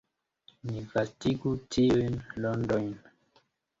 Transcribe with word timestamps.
Ni 0.69 0.79
vastigu 0.93 1.53
tiujn 1.75 2.17
rondojn. 2.47 2.91